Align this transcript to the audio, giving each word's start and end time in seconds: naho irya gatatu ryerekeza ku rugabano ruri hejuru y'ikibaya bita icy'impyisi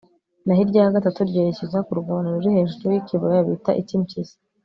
naho 0.45 0.61
irya 0.65 0.93
gatatu 0.95 1.19
ryerekeza 1.29 1.77
ku 1.85 1.91
rugabano 1.97 2.27
ruri 2.35 2.49
hejuru 2.57 2.85
y'ikibaya 2.91 3.45
bita 3.47 3.71
icy'impyisi 3.81 4.35